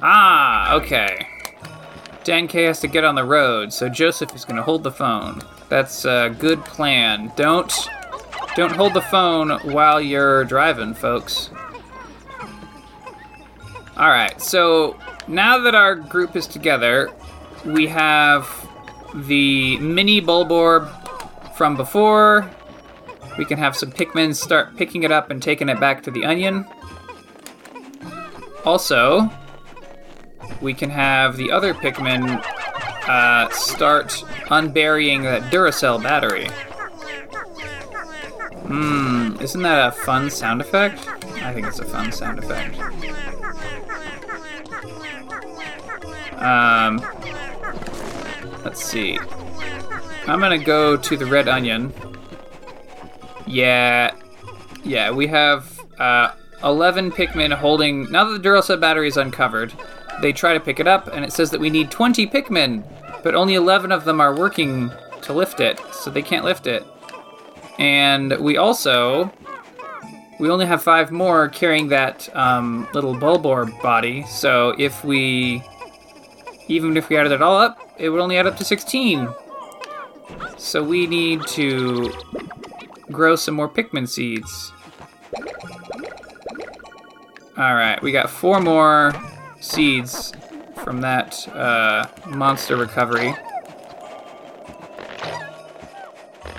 Ah, 0.00 0.74
okay. 0.74 1.26
Dan 2.22 2.46
K 2.46 2.62
has 2.66 2.78
to 2.78 2.86
get 2.86 3.02
on 3.02 3.16
the 3.16 3.24
road, 3.24 3.72
so 3.72 3.88
Joseph 3.88 4.32
is 4.32 4.44
going 4.44 4.54
to 4.54 4.62
hold 4.62 4.84
the 4.84 4.92
phone. 4.92 5.42
That's 5.68 6.04
a 6.04 6.32
good 6.38 6.64
plan. 6.64 7.32
Don't 7.34 7.90
don't 8.54 8.76
hold 8.76 8.94
the 8.94 9.02
phone 9.02 9.58
while 9.72 10.00
you're 10.00 10.44
driving, 10.44 10.94
folks. 10.94 11.50
All 13.96 14.10
right. 14.10 14.40
So, 14.40 14.96
now 15.26 15.58
that 15.58 15.74
our 15.74 15.96
group 15.96 16.36
is 16.36 16.46
together, 16.46 17.10
we 17.64 17.88
have 17.88 18.67
the 19.14 19.78
mini 19.78 20.20
Bulborb 20.20 20.88
from 21.56 21.76
before. 21.76 22.48
We 23.36 23.44
can 23.44 23.58
have 23.58 23.76
some 23.76 23.92
Pikmin 23.92 24.34
start 24.34 24.76
picking 24.76 25.04
it 25.04 25.12
up 25.12 25.30
and 25.30 25.42
taking 25.42 25.68
it 25.68 25.78
back 25.78 26.02
to 26.04 26.10
the 26.10 26.24
onion. 26.24 26.66
Also, 28.64 29.30
we 30.60 30.74
can 30.74 30.90
have 30.90 31.36
the 31.36 31.50
other 31.50 31.72
Pikmin 31.74 32.42
uh, 33.08 33.48
start 33.50 34.24
unburying 34.50 35.22
that 35.22 35.52
Duracell 35.52 36.02
battery. 36.02 36.46
Hmm, 38.66 39.36
isn't 39.40 39.62
that 39.62 39.88
a 39.88 39.92
fun 39.92 40.30
sound 40.30 40.60
effect? 40.60 41.08
I 41.42 41.54
think 41.54 41.66
it's 41.66 41.78
a 41.78 41.84
fun 41.84 42.12
sound 42.12 42.38
effect. 42.38 42.78
Um, 46.34 47.00
let's 48.68 48.84
see. 48.84 49.18
I'm 50.26 50.40
gonna 50.40 50.58
go 50.58 50.94
to 50.94 51.16
the 51.16 51.24
red 51.24 51.48
onion. 51.48 51.90
Yeah, 53.46 54.14
yeah, 54.84 55.10
we 55.10 55.26
have 55.28 55.80
uh, 55.98 56.32
11 56.62 57.12
Pikmin 57.12 57.54
holding. 57.54 58.12
Now 58.12 58.24
that 58.24 58.42
the 58.42 58.46
Duracell 58.46 58.78
battery 58.78 59.08
is 59.08 59.16
uncovered, 59.16 59.72
they 60.20 60.34
try 60.34 60.52
to 60.52 60.60
pick 60.60 60.80
it 60.80 60.86
up, 60.86 61.06
and 61.06 61.24
it 61.24 61.32
says 61.32 61.50
that 61.52 61.60
we 61.60 61.70
need 61.70 61.90
20 61.90 62.26
Pikmin, 62.26 62.84
but 63.22 63.34
only 63.34 63.54
11 63.54 63.90
of 63.90 64.04
them 64.04 64.20
are 64.20 64.36
working 64.36 64.92
to 65.22 65.32
lift 65.32 65.60
it, 65.60 65.80
so 65.90 66.10
they 66.10 66.20
can't 66.20 66.44
lift 66.44 66.66
it. 66.66 66.84
And 67.78 68.38
we 68.38 68.58
also. 68.58 69.32
We 70.38 70.50
only 70.50 70.66
have 70.66 70.82
five 70.82 71.10
more 71.10 71.48
carrying 71.48 71.88
that 71.88 72.28
um, 72.36 72.86
little 72.92 73.14
Bulborb 73.14 73.80
body, 73.80 74.24
so 74.24 74.74
if 74.76 75.02
we. 75.06 75.62
Even 76.68 76.96
if 76.96 77.08
we 77.08 77.16
added 77.16 77.32
it 77.32 77.42
all 77.42 77.56
up, 77.56 77.78
it 77.98 78.10
would 78.10 78.20
only 78.20 78.36
add 78.36 78.46
up 78.46 78.56
to 78.58 78.64
16. 78.64 79.28
So 80.56 80.82
we 80.82 81.06
need 81.06 81.46
to 81.48 82.12
grow 83.10 83.36
some 83.36 83.54
more 83.54 83.68
Pikmin 83.68 84.08
seeds. 84.08 84.72
Alright, 87.58 88.00
we 88.02 88.12
got 88.12 88.30
four 88.30 88.60
more 88.60 89.12
seeds 89.60 90.32
from 90.84 91.00
that 91.00 91.48
uh, 91.48 92.06
monster 92.28 92.76
recovery. 92.76 93.34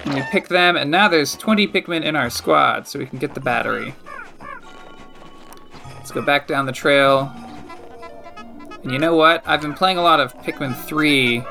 And 0.05 0.13
we 0.15 0.21
pick 0.31 0.47
them, 0.47 0.75
and 0.75 0.89
now 0.89 1.07
there's 1.07 1.35
20 1.35 1.67
Pikmin 1.67 2.03
in 2.03 2.15
our 2.15 2.29
squad, 2.29 2.87
so 2.87 2.99
we 2.99 3.05
can 3.05 3.19
get 3.19 3.33
the 3.33 3.39
battery. 3.39 3.93
Let's 5.95 6.11
go 6.11 6.21
back 6.21 6.47
down 6.47 6.65
the 6.65 6.71
trail. 6.71 7.31
And 8.83 8.91
you 8.91 8.99
know 8.99 9.15
what? 9.15 9.43
I've 9.45 9.61
been 9.61 9.73
playing 9.73 9.97
a 9.97 10.01
lot 10.01 10.19
of 10.19 10.35
Pikmin 10.37 10.75
3 10.85 11.43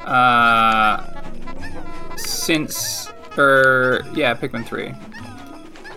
uh, 0.00 2.16
since, 2.16 3.10
er, 3.36 4.02
yeah, 4.14 4.34
Pikmin 4.34 4.64
3. 4.64 4.94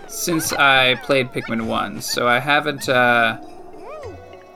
since 0.08 0.52
I 0.52 0.96
played 0.96 1.28
Pikmin 1.28 1.66
1, 1.66 2.00
so 2.00 2.26
I 2.26 2.38
haven't. 2.38 2.88
Uh, 2.88 3.38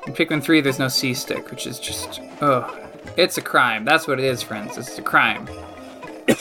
in 0.07 0.15
Pikmin 0.15 0.43
3, 0.43 0.61
there's 0.61 0.81
no 0.81 0.89
C 0.89 1.15
stick, 1.15 1.51
which 1.51 1.67
is 1.67 1.79
just. 1.79 2.21
Oh. 2.41 2.79
It's 3.17 3.37
a 3.37 3.43
crime. 3.43 3.85
That's 3.85 4.09
what 4.09 4.19
it 4.19 4.25
is, 4.25 4.43
friends. 4.43 4.79
It's 4.79 4.99
a 4.99 5.03
crime. 5.03 5.49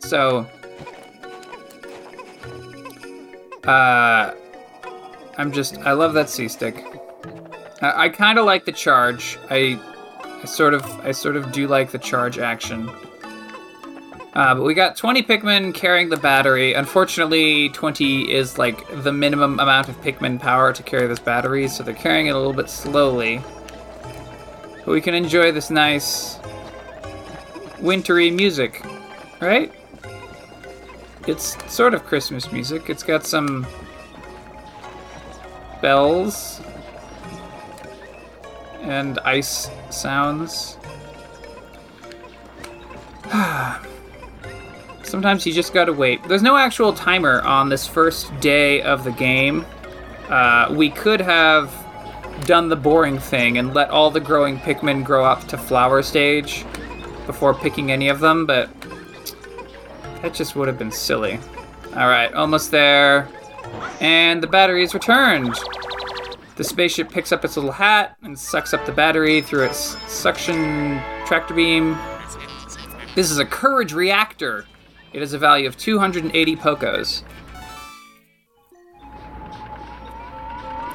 so. 0.00 0.46
Uh. 3.64 4.32
I'm 5.36 5.52
just. 5.52 5.78
I 5.78 5.92
love 5.92 6.14
that 6.14 6.28
C 6.28 6.48
stick. 6.48 6.84
I, 7.80 8.04
I 8.04 8.08
kind 8.08 8.38
of 8.38 8.44
like 8.44 8.64
the 8.64 8.72
charge. 8.72 9.38
I, 9.50 9.80
I 10.42 10.44
sort 10.44 10.74
of. 10.74 10.84
I 11.00 11.12
sort 11.12 11.36
of 11.36 11.52
do 11.52 11.66
like 11.66 11.90
the 11.90 11.98
charge 11.98 12.38
action. 12.38 12.90
Uh, 14.34 14.54
but 14.54 14.62
we 14.62 14.72
got 14.72 14.96
20 14.96 15.22
Pikmin 15.24 15.74
carrying 15.74 16.10
the 16.10 16.16
battery. 16.16 16.74
Unfortunately, 16.74 17.70
20 17.70 18.32
is 18.32 18.56
like 18.56 18.86
the 19.02 19.12
minimum 19.12 19.58
amount 19.58 19.88
of 19.88 20.00
Pikmin 20.00 20.38
power 20.38 20.72
to 20.72 20.82
carry 20.82 21.08
this 21.08 21.18
battery, 21.18 21.66
so 21.66 21.82
they're 21.82 21.94
carrying 21.94 22.26
it 22.28 22.30
a 22.30 22.36
little 22.36 22.52
bit 22.52 22.70
slowly. 22.70 23.42
But 24.84 24.92
we 24.92 25.00
can 25.00 25.14
enjoy 25.14 25.50
this 25.50 25.70
nice 25.70 26.38
wintry 27.80 28.30
music, 28.30 28.84
right? 29.40 29.72
It's 31.26 31.56
sort 31.72 31.92
of 31.92 32.04
Christmas 32.04 32.52
music. 32.52 32.88
It's 32.88 33.02
got 33.02 33.26
some 33.26 33.66
bells 35.82 36.60
and 38.80 39.18
ice 39.20 39.70
sounds. 39.90 40.76
Sometimes 45.02 45.46
you 45.46 45.52
just 45.52 45.72
gotta 45.72 45.92
wait. 45.92 46.22
There's 46.24 46.42
no 46.42 46.56
actual 46.56 46.92
timer 46.92 47.40
on 47.42 47.68
this 47.68 47.86
first 47.86 48.38
day 48.40 48.82
of 48.82 49.04
the 49.04 49.12
game. 49.12 49.64
Uh, 50.28 50.68
we 50.70 50.90
could 50.90 51.20
have 51.20 51.72
done 52.44 52.68
the 52.68 52.76
boring 52.76 53.18
thing 53.18 53.58
and 53.58 53.74
let 53.74 53.90
all 53.90 54.10
the 54.10 54.20
growing 54.20 54.58
Pikmin 54.58 55.04
grow 55.04 55.24
up 55.24 55.46
to 55.48 55.58
flower 55.58 56.02
stage 56.02 56.64
before 57.26 57.54
picking 57.54 57.90
any 57.90 58.08
of 58.08 58.20
them, 58.20 58.46
but 58.46 58.70
that 60.22 60.34
just 60.34 60.56
would 60.56 60.68
have 60.68 60.78
been 60.78 60.92
silly. 60.92 61.38
Alright, 61.92 62.32
almost 62.34 62.70
there. 62.70 63.28
And 64.00 64.42
the 64.42 64.46
battery 64.46 64.82
is 64.82 64.94
returned. 64.94 65.54
The 66.58 66.64
spaceship 66.64 67.08
picks 67.08 67.30
up 67.30 67.44
its 67.44 67.56
little 67.56 67.70
hat 67.70 68.16
and 68.22 68.36
sucks 68.36 68.74
up 68.74 68.84
the 68.84 68.90
battery 68.90 69.40
through 69.40 69.66
its 69.66 69.96
suction 70.12 71.00
tractor 71.24 71.54
beam. 71.54 71.96
This 73.14 73.30
is 73.30 73.38
a 73.38 73.46
courage 73.46 73.92
reactor. 73.92 74.66
It 75.12 75.20
has 75.20 75.34
a 75.34 75.38
value 75.38 75.68
of 75.68 75.76
280 75.76 76.56
Pokos. 76.56 77.22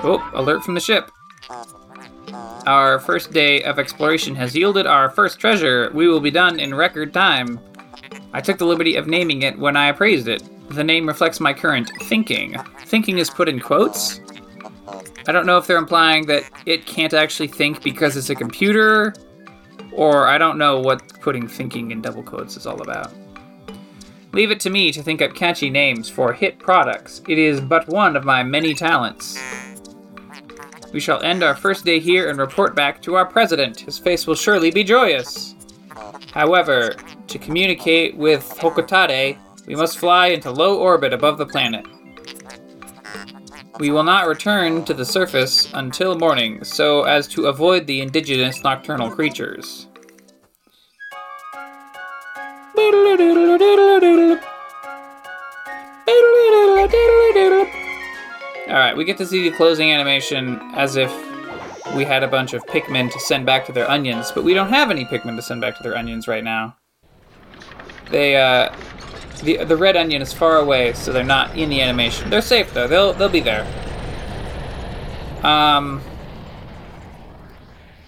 Oh, 0.04 0.30
alert 0.34 0.66
from 0.66 0.74
the 0.74 0.82
ship. 0.82 1.10
Our 2.68 3.00
first 3.00 3.32
day 3.32 3.64
of 3.64 3.80
exploration 3.80 4.36
has 4.36 4.54
yielded 4.54 4.86
our 4.86 5.10
first 5.10 5.40
treasure. 5.40 5.90
We 5.94 6.10
will 6.10 6.20
be 6.20 6.30
done 6.30 6.60
in 6.60 6.76
record 6.76 7.14
time. 7.14 7.58
I 8.34 8.42
took 8.42 8.58
the 8.58 8.66
liberty 8.66 8.98
of 8.98 9.08
naming 9.08 9.44
it 9.44 9.58
when 9.58 9.78
I 9.78 9.88
appraised 9.88 10.28
it. 10.28 10.44
The 10.72 10.84
name 10.84 11.08
reflects 11.08 11.40
my 11.40 11.54
current 11.54 11.90
thinking. 12.02 12.58
Thinking 12.86 13.18
is 13.18 13.30
put 13.30 13.48
in 13.48 13.62
quotes. 13.62 14.20
I 15.28 15.32
don't 15.32 15.46
know 15.46 15.58
if 15.58 15.68
they're 15.68 15.78
implying 15.78 16.26
that 16.28 16.44
it 16.66 16.86
can't 16.86 17.14
actually 17.14 17.48
think 17.48 17.82
because 17.84 18.18
it's 18.18 18.30
a 18.30 18.36
computer, 18.36 19.14
or 19.92 20.28
I 20.28 20.38
don't 20.38 20.58
know 20.58 20.80
what 20.80 21.22
putting 21.22 21.48
thinking 21.48 21.92
in 21.92 22.02
double 22.02 22.24
quotes 22.24 22.58
is 22.58 22.68
all 22.68 22.82
about. 22.82 23.14
Leave 24.34 24.50
it 24.50 24.60
to 24.62 24.70
me 24.70 24.92
to 24.92 25.04
think 25.04 25.22
up 25.22 25.36
catchy 25.36 25.70
names 25.70 26.10
for 26.10 26.34
hit 26.34 26.58
products. 26.58 27.22
It 27.28 27.38
is 27.38 27.62
but 27.62 27.88
one 27.88 28.16
of 28.16 28.26
my 28.26 28.42
many 28.42 28.74
talents. 28.74 29.40
We 30.92 31.00
shall 31.00 31.22
end 31.24 31.44
our 31.44 31.56
first 31.56 31.86
day 31.86 32.00
here 32.00 32.30
and 32.30 32.40
report 32.40 32.76
back 32.76 33.02
to 33.04 33.16
our 33.16 33.26
president. 33.26 33.80
His 33.80 33.98
face 33.98 34.28
will 34.28 34.36
surely 34.36 34.72
be 34.72 34.84
joyous. 34.84 35.56
However, 36.32 36.96
to 37.28 37.40
communicate 37.40 38.18
with 38.18 38.44
Hocotate, 38.60 39.38
we 39.68 39.76
must 39.76 39.98
fly 39.98 40.28
into 40.28 40.52
low 40.52 40.80
orbit 40.80 41.14
above 41.14 41.38
the 41.38 41.46
planet. 41.46 41.86
We 43.80 43.90
will 43.90 44.04
not 44.04 44.28
return 44.28 44.86
to 44.86 44.94
the 44.94 45.04
surface 45.04 45.68
until 45.74 46.18
morning, 46.18 46.64
so 46.64 47.04
as 47.04 47.28
to 47.30 47.48
avoid 47.48 47.88
the 47.88 48.02
indigenous 48.02 48.64
nocturnal 48.64 49.10
creatures. 49.10 49.88
Alright, 58.68 58.96
we 58.96 59.06
get 59.06 59.18
to 59.18 59.26
see 59.26 59.50
the 59.50 59.56
closing 59.56 59.92
animation 59.92 60.60
as 60.76 60.96
if 60.96 61.12
we 61.96 62.06
had 62.06 62.24
a 62.24 62.28
bunch 62.28 62.54
of 62.54 62.64
Pikmin 62.66 63.12
to 63.12 63.20
send 63.20 63.46
back 63.46 63.66
to 63.66 63.72
their 63.72 63.90
onions, 63.90 64.32
but 64.32 64.44
we 64.44 64.54
don't 64.54 64.70
have 64.70 64.92
any 64.92 65.04
Pikmin 65.04 65.36
to 65.36 65.42
send 65.42 65.62
back 65.62 65.78
to 65.78 65.84
their 65.84 65.98
onions 65.98 66.28
right 66.28 66.44
now. 66.44 66.76
They, 68.12 68.36
uh, 68.36 68.72
the, 69.44 69.64
the 69.66 69.78
red 69.78 69.96
onion 69.96 70.22
is 70.22 70.34
far 70.34 70.58
away, 70.58 70.94
so 70.94 71.12
they're 71.12 71.24
not 71.24 71.58
in 71.58 71.70
the 71.70 71.82
animation. 71.82 72.30
They're 72.30 72.42
safe 72.42 72.74
though, 72.74 72.88
they'll, 72.88 73.14
they'll 73.14 73.30
be 73.30 73.40
there. 73.40 73.66
Um, 75.44 76.02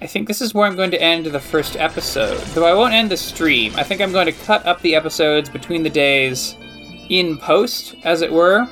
I 0.01 0.07
think 0.07 0.27
this 0.27 0.41
is 0.41 0.53
where 0.53 0.67
I'm 0.67 0.75
going 0.75 0.91
to 0.91 1.01
end 1.01 1.25
the 1.25 1.39
first 1.39 1.77
episode. 1.77 2.37
Though 2.53 2.65
I 2.65 2.73
won't 2.73 2.93
end 2.93 3.09
the 3.09 3.17
stream. 3.17 3.73
I 3.75 3.83
think 3.83 4.01
I'm 4.01 4.11
going 4.11 4.27
to 4.27 4.31
cut 4.31 4.65
up 4.65 4.81
the 4.81 4.95
episodes 4.95 5.49
between 5.49 5.83
the 5.83 5.89
days 5.89 6.55
in 7.09 7.37
post, 7.37 7.95
as 8.03 8.21
it 8.21 8.31
were. 8.31 8.67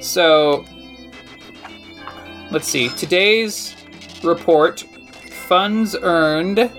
So, 0.00 0.64
let's 2.50 2.68
see. 2.68 2.88
Today's 2.90 3.74
report 4.22 4.80
funds 5.48 5.96
earned 6.00 6.70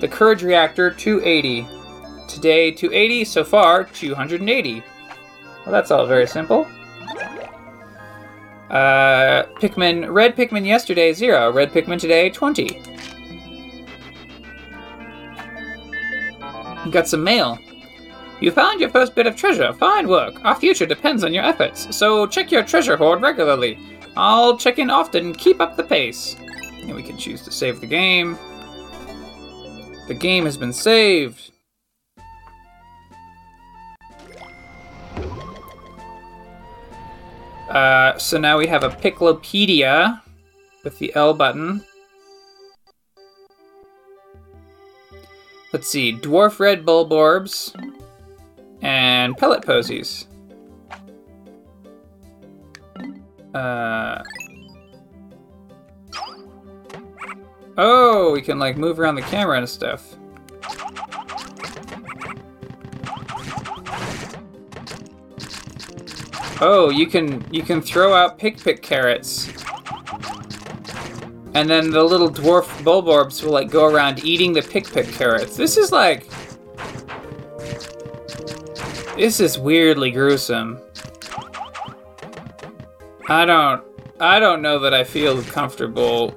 the 0.00 0.08
Courage 0.08 0.42
Reactor 0.42 0.90
280. 0.90 1.66
Today, 2.30 2.70
280. 2.70 3.24
So 3.24 3.44
far, 3.44 3.84
280. 3.84 4.82
Well, 5.64 5.72
that's 5.72 5.90
all 5.90 6.06
very 6.06 6.26
simple. 6.26 6.66
Uh, 8.70 9.42
Pikmin, 9.58 10.12
red 10.12 10.36
Pikmin 10.36 10.64
yesterday, 10.64 11.12
zero. 11.12 11.52
Red 11.52 11.72
Pikmin 11.72 11.98
today, 11.98 12.30
20. 12.30 12.80
Got 16.90 17.08
some 17.08 17.24
mail. 17.24 17.58
You 18.40 18.50
found 18.50 18.80
your 18.80 18.88
first 18.90 19.14
bit 19.14 19.26
of 19.26 19.36
treasure. 19.36 19.72
Fine 19.74 20.08
work. 20.08 20.42
Our 20.44 20.54
future 20.54 20.86
depends 20.86 21.24
on 21.24 21.34
your 21.34 21.44
efforts, 21.44 21.94
so 21.94 22.26
check 22.26 22.50
your 22.50 22.62
treasure 22.62 22.96
hoard 22.96 23.20
regularly. 23.20 23.78
I'll 24.16 24.56
check 24.56 24.78
in 24.78 24.88
often. 24.88 25.34
Keep 25.34 25.60
up 25.60 25.76
the 25.76 25.82
pace. 25.82 26.36
And 26.80 26.94
we 26.94 27.02
can 27.02 27.18
choose 27.18 27.42
to 27.42 27.50
save 27.50 27.80
the 27.80 27.86
game. 27.86 28.38
The 30.08 30.14
game 30.14 30.44
has 30.44 30.56
been 30.56 30.72
saved. 30.72 31.49
Uh, 37.70 38.18
so 38.18 38.36
now 38.36 38.58
we 38.58 38.66
have 38.66 38.82
a 38.82 38.90
Piclopedia 38.90 40.20
with 40.82 40.98
the 40.98 41.14
L 41.14 41.32
button. 41.32 41.84
Let's 45.72 45.88
see, 45.88 46.12
Dwarf 46.12 46.58
Red 46.58 46.84
Bulborbs 46.84 47.74
and 48.82 49.36
Pellet 49.36 49.64
Posies. 49.64 50.26
Uh, 53.54 54.22
oh, 57.78 58.32
we 58.32 58.42
can 58.42 58.58
like 58.58 58.76
move 58.76 58.98
around 58.98 59.14
the 59.14 59.22
camera 59.22 59.58
and 59.58 59.68
stuff. 59.68 60.16
Oh, 66.62 66.90
you 66.90 67.06
can 67.06 67.44
you 67.50 67.62
can 67.62 67.80
throw 67.80 68.12
out 68.12 68.38
pick 68.38 68.62
pick 68.62 68.82
carrots. 68.82 69.48
And 71.54 71.68
then 71.68 71.90
the 71.90 72.02
little 72.02 72.30
dwarf 72.30 72.66
bulborbs 72.84 73.42
will 73.42 73.52
like 73.52 73.70
go 73.70 73.86
around 73.86 74.24
eating 74.24 74.52
the 74.52 74.62
pick 74.62 74.86
pick 74.90 75.08
carrots. 75.08 75.56
This 75.56 75.76
is 75.76 75.90
like 75.90 76.28
This 79.16 79.40
is 79.40 79.58
weirdly 79.58 80.10
gruesome. 80.10 80.80
I 83.28 83.44
don't 83.44 83.82
I 84.18 84.38
don't 84.38 84.60
know 84.60 84.78
that 84.80 84.92
I 84.92 85.04
feel 85.04 85.42
comfortable 85.42 86.36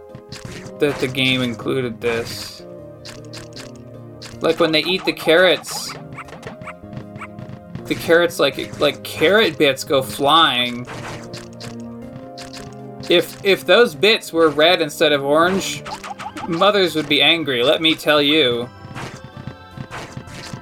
that 0.80 0.98
the 1.00 1.08
game 1.08 1.42
included 1.42 2.00
this. 2.00 2.66
Like 4.42 4.60
when 4.60 4.72
they 4.72 4.84
eat 4.84 5.04
the 5.06 5.14
carrots, 5.14 5.83
the 7.94 8.02
carrots 8.02 8.40
like 8.40 8.80
like 8.80 9.04
carrot 9.04 9.58
bits 9.58 9.84
go 9.84 10.02
flying. 10.02 10.86
If 13.10 13.44
if 13.44 13.66
those 13.66 13.96
bits 13.96 14.32
were 14.34 14.50
red 14.50 14.82
instead 14.82 15.12
of 15.12 15.24
orange, 15.24 15.84
mothers 16.48 16.96
would 16.96 17.10
be 17.10 17.22
angry, 17.22 17.64
let 17.64 17.82
me 17.82 17.96
tell 17.96 18.22
you. 18.22 18.70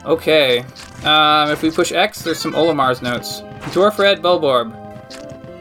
Okay. 0.05 0.65
Um, 1.03 1.49
if 1.49 1.63
we 1.63 1.71
push 1.71 1.91
X, 1.91 2.21
there's 2.21 2.39
some 2.39 2.53
Olimar's 2.53 3.01
notes. 3.01 3.41
Dwarf 3.73 3.97
Red 3.97 4.21
Bulborb. 4.21 4.71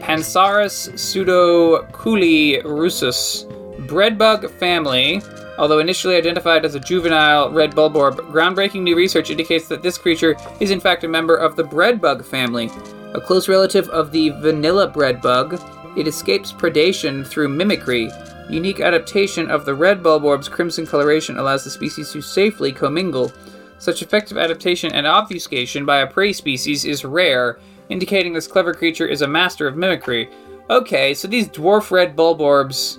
Pansaris 0.01 0.89
pseudoculi 0.93 2.63
russus. 2.63 3.45
Breadbug 3.87 4.49
family. 4.59 5.21
Although 5.61 5.77
initially 5.77 6.15
identified 6.15 6.65
as 6.65 6.73
a 6.73 6.79
juvenile 6.79 7.51
red 7.51 7.75
bulborb, 7.75 8.15
groundbreaking 8.31 8.81
new 8.81 8.95
research 8.95 9.29
indicates 9.29 9.67
that 9.67 9.83
this 9.83 9.95
creature 9.95 10.35
is 10.59 10.71
in 10.71 10.79
fact 10.79 11.03
a 11.03 11.07
member 11.07 11.35
of 11.35 11.55
the 11.55 11.63
breadbug 11.63 12.25
family, 12.25 12.71
a 13.13 13.21
close 13.21 13.47
relative 13.47 13.87
of 13.89 14.11
the 14.11 14.29
vanilla 14.29 14.89
breadbug. 14.89 15.61
It 15.95 16.07
escapes 16.07 16.51
predation 16.51 17.27
through 17.27 17.49
mimicry. 17.49 18.09
Unique 18.49 18.79
adaptation 18.79 19.51
of 19.51 19.63
the 19.63 19.75
red 19.75 20.01
bulborb's 20.01 20.49
crimson 20.49 20.87
coloration 20.87 21.37
allows 21.37 21.63
the 21.63 21.69
species 21.69 22.11
to 22.11 22.23
safely 22.23 22.71
commingle. 22.71 23.31
Such 23.77 24.01
effective 24.01 24.39
adaptation 24.39 24.91
and 24.93 25.05
obfuscation 25.05 25.85
by 25.85 25.99
a 25.99 26.07
prey 26.07 26.33
species 26.33 26.85
is 26.85 27.05
rare, 27.05 27.59
indicating 27.89 28.33
this 28.33 28.47
clever 28.47 28.73
creature 28.73 29.05
is 29.05 29.21
a 29.21 29.27
master 29.27 29.67
of 29.67 29.77
mimicry. 29.77 30.27
Okay, 30.71 31.13
so 31.13 31.27
these 31.27 31.47
dwarf 31.47 31.91
red 31.91 32.15
bulborbs 32.15 32.97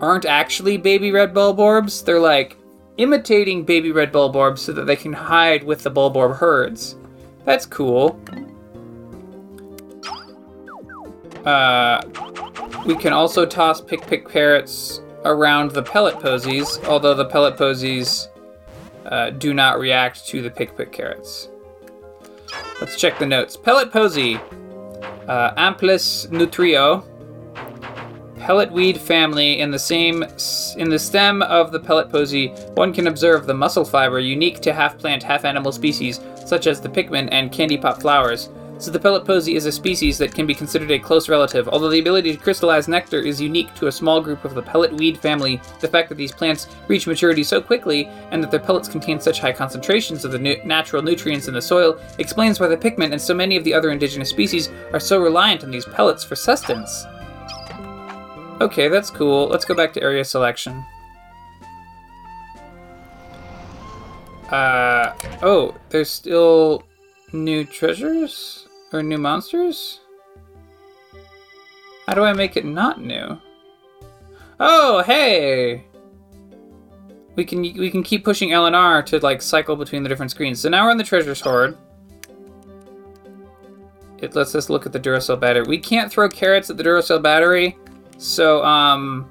aren't 0.00 0.24
actually 0.24 0.76
baby 0.76 1.10
red 1.12 1.34
bulborbs. 1.34 2.04
They're 2.04 2.20
like 2.20 2.56
imitating 2.96 3.64
baby 3.64 3.92
red 3.92 4.12
bulborbs 4.12 4.58
so 4.58 4.72
that 4.72 4.84
they 4.84 4.96
can 4.96 5.12
hide 5.12 5.64
with 5.64 5.82
the 5.82 5.90
bulborb 5.90 6.36
herds. 6.36 6.96
That's 7.44 7.66
cool. 7.66 8.20
Uh, 11.44 12.02
we 12.86 12.94
can 12.94 13.12
also 13.12 13.46
toss 13.46 13.80
pick 13.80 14.06
pick 14.06 14.28
parrots 14.28 15.00
around 15.24 15.70
the 15.70 15.82
pellet 15.82 16.18
posies, 16.20 16.78
although 16.84 17.14
the 17.14 17.24
pellet 17.24 17.56
posies 17.56 18.28
uh, 19.06 19.30
do 19.30 19.54
not 19.54 19.78
react 19.78 20.26
to 20.28 20.42
the 20.42 20.50
pick 20.50 20.76
pick 20.76 20.92
carrots. 20.92 21.48
Let's 22.80 22.96
check 22.96 23.18
the 23.18 23.26
notes. 23.26 23.56
Pellet 23.56 23.92
posy, 23.92 24.36
uh, 25.28 25.54
Amplis 25.54 26.28
nutrio, 26.28 27.04
pellet 28.40 28.72
weed 28.72 28.98
family 28.98 29.60
in 29.60 29.70
the 29.70 29.78
same 29.78 30.24
in 30.78 30.88
the 30.88 30.98
stem 30.98 31.42
of 31.42 31.72
the 31.72 31.78
pellet 31.78 32.10
posy 32.10 32.48
one 32.74 32.92
can 32.92 33.06
observe 33.06 33.46
the 33.46 33.52
muscle 33.52 33.84
fiber 33.84 34.18
unique 34.18 34.60
to 34.60 34.72
half 34.72 34.96
plant 34.98 35.22
half 35.22 35.44
animal 35.44 35.70
species 35.70 36.20
such 36.46 36.66
as 36.66 36.80
the 36.80 36.88
pikmin 36.88 37.28
and 37.30 37.52
candy 37.52 37.76
pop 37.76 38.00
flowers. 38.00 38.48
So 38.78 38.90
the 38.90 38.98
pellet 38.98 39.26
posy 39.26 39.56
is 39.56 39.66
a 39.66 39.72
species 39.72 40.16
that 40.16 40.34
can 40.34 40.46
be 40.46 40.54
considered 40.54 40.90
a 40.90 40.98
close 40.98 41.28
relative 41.28 41.68
although 41.68 41.90
the 41.90 42.00
ability 42.00 42.32
to 42.32 42.42
crystallize 42.42 42.88
nectar 42.88 43.20
is 43.20 43.42
unique 43.42 43.74
to 43.74 43.88
a 43.88 43.92
small 43.92 44.22
group 44.22 44.42
of 44.46 44.54
the 44.54 44.62
pellet 44.62 44.94
weed 44.94 45.18
family. 45.18 45.60
The 45.80 45.88
fact 45.88 46.08
that 46.08 46.14
these 46.14 46.32
plants 46.32 46.66
reach 46.88 47.06
maturity 47.06 47.44
so 47.44 47.60
quickly 47.60 48.06
and 48.30 48.42
that 48.42 48.50
their 48.50 48.58
pellets 48.58 48.88
contain 48.88 49.20
such 49.20 49.40
high 49.40 49.52
concentrations 49.52 50.24
of 50.24 50.32
the 50.32 50.38
nu- 50.38 50.64
natural 50.64 51.02
nutrients 51.02 51.46
in 51.46 51.52
the 51.52 51.60
soil 51.60 52.00
explains 52.18 52.58
why 52.58 52.68
the 52.68 52.76
pikmin 52.76 53.12
and 53.12 53.20
so 53.20 53.34
many 53.34 53.56
of 53.56 53.64
the 53.64 53.74
other 53.74 53.90
indigenous 53.90 54.30
species 54.30 54.70
are 54.94 55.00
so 55.00 55.20
reliant 55.20 55.62
on 55.62 55.70
these 55.70 55.84
pellets 55.84 56.24
for 56.24 56.34
sustenance 56.34 57.04
Okay, 58.60 58.88
that's 58.88 59.08
cool. 59.08 59.48
Let's 59.48 59.64
go 59.64 59.74
back 59.74 59.92
to 59.94 60.02
area 60.02 60.24
selection. 60.24 60.84
Uh, 64.50 65.14
oh, 65.42 65.74
there's 65.88 66.10
still 66.10 66.82
new 67.32 67.64
treasures? 67.64 68.66
Or 68.92 69.02
new 69.02 69.18
monsters? 69.18 70.00
How 72.06 72.14
do 72.14 72.22
I 72.22 72.32
make 72.32 72.56
it 72.56 72.64
not 72.64 73.00
new? 73.00 73.40
Oh, 74.58 75.02
hey! 75.04 75.86
We 77.36 77.44
can 77.44 77.62
we 77.62 77.90
can 77.90 78.02
keep 78.02 78.24
pushing 78.24 78.52
L 78.52 78.66
and 78.66 78.74
R 78.74 79.02
to 79.04 79.20
like 79.20 79.40
cycle 79.40 79.76
between 79.76 80.02
the 80.02 80.08
different 80.08 80.32
screens. 80.32 80.60
So 80.60 80.68
now 80.68 80.84
we're 80.84 80.90
in 80.90 80.98
the 80.98 81.04
treasures 81.04 81.40
hoard. 81.40 81.78
It 84.18 84.34
lets 84.34 84.54
us 84.54 84.68
look 84.68 84.84
at 84.84 84.92
the 84.92 85.00
Duracell 85.00 85.40
battery. 85.40 85.64
We 85.66 85.78
can't 85.78 86.12
throw 86.12 86.28
carrots 86.28 86.68
at 86.68 86.76
the 86.76 86.82
Duracell 86.82 87.22
battery 87.22 87.78
so, 88.20 88.62
um, 88.62 89.28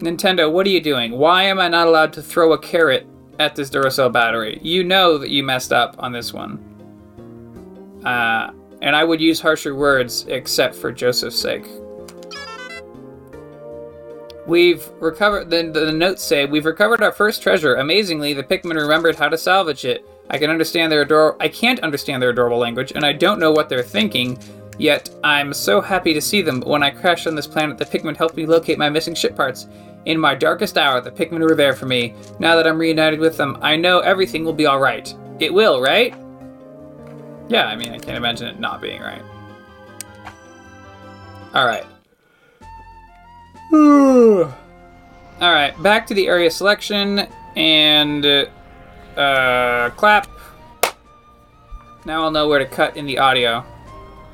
Nintendo, 0.00 0.52
what 0.52 0.66
are 0.66 0.70
you 0.70 0.82
doing? 0.82 1.12
Why 1.12 1.44
am 1.44 1.58
I 1.58 1.68
not 1.68 1.86
allowed 1.86 2.12
to 2.12 2.22
throw 2.22 2.52
a 2.52 2.58
carrot 2.58 3.06
at 3.38 3.56
this 3.56 3.70
Duracell 3.70 4.12
battery? 4.12 4.58
You 4.60 4.84
know 4.84 5.16
that 5.16 5.30
you 5.30 5.42
messed 5.42 5.72
up 5.72 5.96
on 5.98 6.12
this 6.12 6.34
one. 6.34 6.62
Uh, 8.04 8.52
and 8.82 8.94
I 8.94 9.02
would 9.02 9.18
use 9.20 9.40
harsher 9.40 9.74
words 9.74 10.26
except 10.28 10.74
for 10.74 10.92
Joseph's 10.92 11.40
sake. 11.40 11.64
We've 14.46 14.86
recovered, 15.00 15.48
the, 15.48 15.70
the 15.72 15.90
notes 15.90 16.22
say, 16.22 16.44
we've 16.44 16.66
recovered 16.66 17.02
our 17.02 17.12
first 17.12 17.42
treasure. 17.42 17.76
Amazingly, 17.76 18.34
the 18.34 18.42
Pikmin 18.42 18.76
remembered 18.76 19.16
how 19.16 19.30
to 19.30 19.38
salvage 19.38 19.86
it. 19.86 20.06
I 20.28 20.36
can 20.36 20.50
understand 20.50 20.92
their 20.92 21.02
ador- 21.02 21.36
I 21.40 21.48
can't 21.48 21.80
understand 21.80 22.22
their 22.22 22.30
adorable 22.30 22.58
language, 22.58 22.92
and 22.94 23.06
I 23.06 23.14
don't 23.14 23.40
know 23.40 23.52
what 23.52 23.70
they're 23.70 23.82
thinking, 23.82 24.38
Yet, 24.78 25.10
I'm 25.24 25.52
so 25.52 25.80
happy 25.80 26.14
to 26.14 26.20
see 26.20 26.40
them. 26.40 26.60
When 26.60 26.84
I 26.84 26.90
crashed 26.90 27.26
on 27.26 27.34
this 27.34 27.48
planet, 27.48 27.78
the 27.78 27.84
Pikmin 27.84 28.16
helped 28.16 28.36
me 28.36 28.46
locate 28.46 28.78
my 28.78 28.88
missing 28.88 29.14
ship 29.14 29.34
parts. 29.34 29.66
In 30.04 30.18
my 30.18 30.36
darkest 30.36 30.78
hour, 30.78 31.00
the 31.00 31.10
Pikmin 31.10 31.40
were 31.40 31.56
there 31.56 31.74
for 31.74 31.86
me. 31.86 32.14
Now 32.38 32.54
that 32.56 32.66
I'm 32.66 32.78
reunited 32.78 33.18
with 33.18 33.36
them, 33.36 33.58
I 33.60 33.74
know 33.74 33.98
everything 33.98 34.44
will 34.44 34.52
be 34.52 34.68
alright. 34.68 35.12
It 35.40 35.52
will, 35.52 35.80
right? 35.80 36.14
Yeah, 37.48 37.66
I 37.66 37.74
mean, 37.74 37.92
I 37.92 37.98
can't 37.98 38.16
imagine 38.16 38.46
it 38.46 38.60
not 38.60 38.80
being 38.80 39.02
right. 39.02 39.22
Alright. 41.54 41.86
Alright, 45.40 45.82
back 45.82 46.06
to 46.06 46.14
the 46.14 46.26
area 46.26 46.50
selection, 46.50 47.26
and... 47.56 48.24
Uh, 49.16 49.90
clap. 49.90 50.28
Now 52.04 52.22
I'll 52.22 52.30
know 52.30 52.48
where 52.48 52.60
to 52.60 52.66
cut 52.66 52.96
in 52.96 53.06
the 53.06 53.18
audio. 53.18 53.64